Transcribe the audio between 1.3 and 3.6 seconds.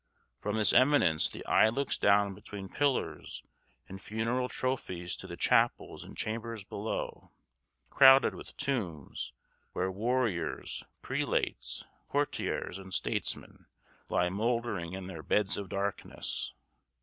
eye looks down between pillars